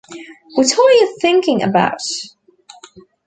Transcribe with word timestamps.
What 0.55 0.65
are 0.65 0.91
you 0.93 1.15
thinking 1.21 1.61
about? 1.61 1.99